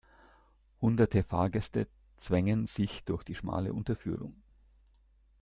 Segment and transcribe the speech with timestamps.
[0.81, 4.33] Hunderte Fahrgäste zwängen sich durch die schmale Unterführung.